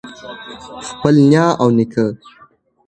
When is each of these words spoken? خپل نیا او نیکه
خپل 0.87 1.15
نیا 1.29 1.47
او 1.61 1.67
نیکه 1.77 2.05